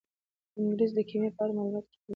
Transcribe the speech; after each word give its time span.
انګریز 0.59 0.91
د 0.95 0.99
کیمیا 1.09 1.31
په 1.35 1.41
اړه 1.43 1.53
معلومات 1.57 1.85
ورکوي. 1.87 2.07